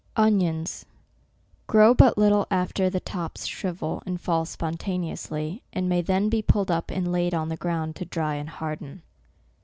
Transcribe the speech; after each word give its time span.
ONIONS 0.17 0.83
grow 1.67 1.93
but 1.93 2.17
little 2.17 2.47
after 2.49 2.89
the 2.89 2.99
tops 2.99 3.45
shrivel, 3.45 4.01
and 4.03 4.19
fall 4.19 4.45
spontaneously, 4.45 5.61
and 5.73 5.87
may 5.87 6.01
then 6.01 6.27
be 6.27 6.41
pulled 6.41 6.71
up 6.71 6.89
and 6.89 7.11
laid 7.11 7.35
on 7.35 7.49
the 7.49 7.55
ground, 7.57 7.95
to 7.95 8.05
dry 8.05 8.33
and 8.33 8.49
harden. 8.49 9.03